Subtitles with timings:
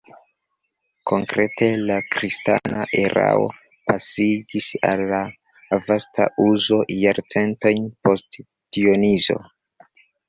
[1.09, 3.45] Konkrete la kristana erao
[3.91, 5.19] pasigis al la
[5.91, 9.39] vasta uzo jarcentojn post Dionizo.